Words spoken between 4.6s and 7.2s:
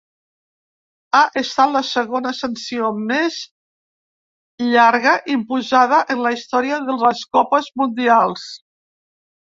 llarga imposada en la història de